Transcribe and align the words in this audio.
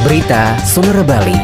Berita 0.00 0.56
Sonora 0.64 1.04
Bali. 1.04 1.36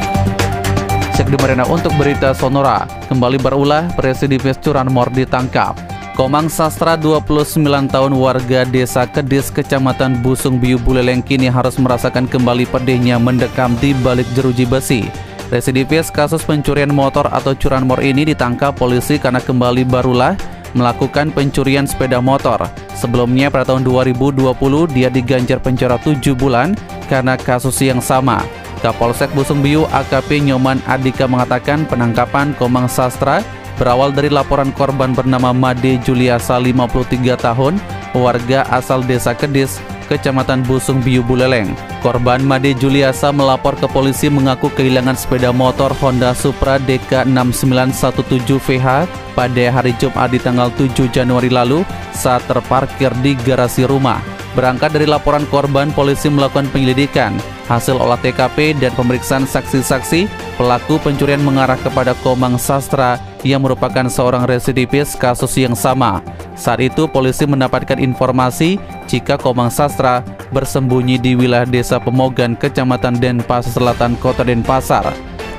Cek 1.12 1.28
di 1.28 1.36
Marina 1.36 1.68
untuk 1.68 1.92
berita 2.00 2.32
Sonora. 2.32 2.88
Kembali 3.04 3.36
berulah, 3.36 3.84
Presidivis 3.92 4.56
Curanmor 4.64 5.12
ditangkap. 5.12 5.76
Komang 6.16 6.48
Sastra 6.48 6.96
29 6.96 7.60
tahun 7.92 8.16
warga 8.16 8.64
desa 8.64 9.04
Kedis 9.04 9.52
Kecamatan 9.52 10.24
Busung 10.24 10.56
Biu 10.56 10.80
Buleleng 10.80 11.20
kini 11.20 11.52
harus 11.52 11.76
merasakan 11.76 12.24
kembali 12.24 12.64
pedihnya 12.72 13.20
mendekam 13.20 13.76
di 13.76 13.92
balik 14.00 14.24
jeruji 14.32 14.64
besi. 14.64 15.04
Residivis 15.52 16.08
kasus 16.08 16.40
pencurian 16.40 16.88
motor 16.88 17.28
atau 17.28 17.52
curanmor 17.52 18.00
ini 18.00 18.24
ditangkap 18.24 18.72
polisi 18.72 19.20
karena 19.20 19.44
kembali 19.44 19.84
barulah 19.84 20.32
melakukan 20.72 21.28
pencurian 21.28 21.84
sepeda 21.84 22.24
motor. 22.24 22.64
Sebelumnya 22.96 23.52
pada 23.52 23.76
tahun 23.76 23.84
2020 23.84 24.56
dia 24.96 25.12
diganjar 25.12 25.60
penjara 25.60 26.00
7 26.00 26.32
bulan 26.32 26.72
karena 27.06 27.38
kasus 27.38 27.78
yang 27.80 28.02
sama. 28.02 28.42
Kapolsek 28.84 29.32
Busung 29.32 29.64
Biu 29.64 29.88
AKP 29.88 30.44
Nyoman 30.44 30.84
Adika 30.84 31.24
mengatakan 31.24 31.88
penangkapan 31.88 32.52
Komang 32.60 32.86
Sastra 32.86 33.40
berawal 33.76 34.12
dari 34.12 34.32
laporan 34.32 34.72
korban 34.72 35.12
bernama 35.12 35.52
Made 35.52 36.00
Juliasa 36.04 36.56
53 36.60 37.36
tahun, 37.36 37.76
warga 38.16 38.64
asal 38.72 39.04
desa 39.04 39.36
Kedis, 39.36 39.80
Kecamatan 40.06 40.64
Busung 40.64 41.02
Biu 41.02 41.20
Buleleng. 41.20 41.74
Korban 42.00 42.40
Made 42.40 42.78
Juliasa 42.78 43.34
melapor 43.34 43.76
ke 43.76 43.90
polisi 43.90 44.30
mengaku 44.30 44.72
kehilangan 44.72 45.18
sepeda 45.18 45.50
motor 45.50 45.92
Honda 45.98 46.32
Supra 46.32 46.78
DK6917 46.78 48.48
VH 48.60 48.88
pada 49.34 49.64
hari 49.68 49.92
Jumat 50.00 50.32
di 50.32 50.38
tanggal 50.40 50.72
7 50.78 51.10
Januari 51.12 51.52
lalu 51.52 51.84
saat 52.14 52.46
terparkir 52.48 53.12
di 53.20 53.36
garasi 53.44 53.84
rumah. 53.84 54.35
Berangkat 54.56 54.96
dari 54.96 55.04
laporan 55.04 55.44
korban, 55.52 55.92
polisi 55.92 56.32
melakukan 56.32 56.64
penyelidikan. 56.72 57.36
Hasil 57.68 58.00
olah 58.00 58.16
TKP 58.16 58.72
dan 58.80 58.88
pemeriksaan 58.96 59.44
saksi-saksi, 59.44 60.24
pelaku 60.56 60.96
pencurian 60.96 61.44
mengarah 61.44 61.76
kepada 61.76 62.16
Komang 62.24 62.56
Sastra 62.56 63.20
yang 63.44 63.60
merupakan 63.60 64.08
seorang 64.08 64.48
residivis 64.48 65.12
kasus 65.12 65.52
yang 65.60 65.76
sama. 65.76 66.24
Saat 66.56 66.80
itu 66.80 67.04
polisi 67.04 67.44
mendapatkan 67.44 68.00
informasi 68.00 68.80
jika 69.04 69.36
Komang 69.36 69.68
Sastra 69.68 70.24
bersembunyi 70.56 71.20
di 71.20 71.36
wilayah 71.36 71.68
Desa 71.68 72.00
Pemogan, 72.00 72.56
Kecamatan 72.56 73.20
Denpasar 73.20 73.76
Selatan, 73.76 74.16
Kota 74.24 74.40
Denpasar. 74.40 75.12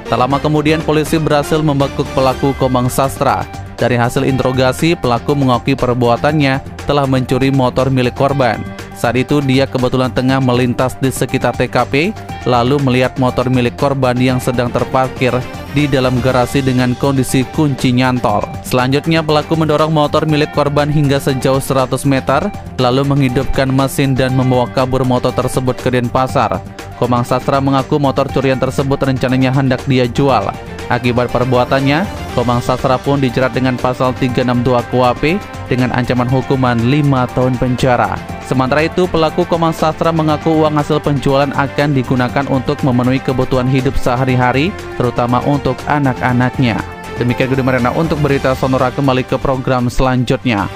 Tak 0.10 0.18
lama 0.18 0.42
kemudian 0.42 0.82
polisi 0.82 1.22
berhasil 1.22 1.62
membekuk 1.62 2.10
pelaku 2.18 2.58
Komang 2.58 2.90
Sastra. 2.90 3.46
Dari 3.78 3.94
hasil 3.94 4.26
interogasi, 4.26 4.98
pelaku 4.98 5.38
mengakui 5.38 5.78
perbuatannya 5.78 6.66
telah 6.90 7.06
mencuri 7.06 7.54
motor 7.54 7.94
milik 7.94 8.18
korban. 8.18 8.77
Saat 8.98 9.14
itu 9.14 9.38
dia 9.46 9.70
kebetulan 9.70 10.10
tengah 10.10 10.42
melintas 10.42 10.98
di 10.98 11.14
sekitar 11.14 11.54
TKP, 11.54 12.18
lalu 12.50 12.82
melihat 12.82 13.14
motor 13.22 13.46
milik 13.46 13.78
korban 13.78 14.18
yang 14.18 14.42
sedang 14.42 14.74
terparkir 14.74 15.38
di 15.78 15.86
dalam 15.86 16.18
garasi 16.18 16.66
dengan 16.66 16.98
kondisi 16.98 17.46
kunci 17.54 17.94
nyantol. 17.94 18.42
Selanjutnya 18.66 19.22
pelaku 19.22 19.54
mendorong 19.54 19.94
motor 19.94 20.26
milik 20.26 20.50
korban 20.58 20.90
hingga 20.90 21.22
sejauh 21.22 21.62
100 21.62 22.10
meter, 22.10 22.50
lalu 22.82 23.06
menghidupkan 23.06 23.70
mesin 23.70 24.18
dan 24.18 24.34
membawa 24.34 24.66
kabur 24.74 25.06
motor 25.06 25.30
tersebut 25.30 25.78
ke 25.78 25.94
Denpasar. 25.94 26.58
Komang 26.98 27.22
Sastra 27.22 27.62
mengaku 27.62 28.02
motor 28.02 28.26
curian 28.26 28.58
tersebut 28.58 28.98
rencananya 28.98 29.54
hendak 29.54 29.86
dia 29.86 30.10
jual. 30.10 30.50
Akibat 30.90 31.30
perbuatannya, 31.30 32.10
Komang 32.34 32.66
Sastra 32.66 32.98
pun 32.98 33.22
dijerat 33.22 33.54
dengan 33.54 33.78
pasal 33.78 34.18
362 34.18 34.82
KUHP 34.90 35.38
dengan 35.68 35.92
ancaman 35.94 36.28
hukuman 36.28 36.80
5 36.80 37.36
tahun 37.36 37.54
penjara. 37.62 38.16
Sementara 38.48 38.88
itu, 38.88 39.06
pelaku 39.12 39.44
Komang 39.44 39.76
Sastra 39.76 40.16
mengaku 40.16 40.64
uang 40.64 40.80
hasil 40.80 41.04
penjualan 41.04 41.52
akan 41.52 41.90
digunakan 41.92 42.48
untuk 42.48 42.80
memenuhi 42.82 43.20
kebutuhan 43.20 43.68
hidup 43.68 44.00
sehari-hari, 44.00 44.72
terutama 44.96 45.44
untuk 45.44 45.76
anak-anaknya. 45.86 46.80
Demikian 47.20 47.52
Gede 47.52 47.64
Marina 47.66 47.92
untuk 47.92 48.24
berita 48.24 48.56
Sonora 48.56 48.94
kembali 48.94 49.28
ke 49.28 49.36
program 49.36 49.92
selanjutnya. 49.92 50.72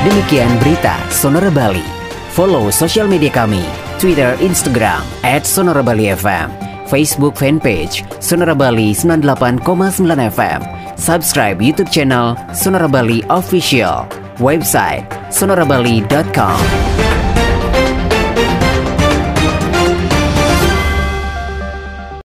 Demikian 0.00 0.52
berita 0.60 0.96
Sonora 1.12 1.52
Bali. 1.52 1.84
Follow 2.32 2.72
sosial 2.72 3.04
media 3.04 3.28
kami, 3.28 3.60
Twitter, 4.00 4.32
Instagram, 4.40 5.04
at 5.20 5.44
Sonora 5.44 5.84
Bali 5.84 6.08
FM, 6.08 6.69
Facebook 6.90 7.36
fanpage 7.38 8.02
Sonora 8.20 8.54
Bali 8.54 8.92
98,9 8.92 9.62
FM, 10.34 10.60
subscribe 10.98 11.62
YouTube 11.62 11.90
channel 11.90 12.34
Sonora 12.52 12.88
Bali 12.88 13.22
Official 13.30 14.06
website 14.40 15.06
sonorabali.com. 15.30 17.09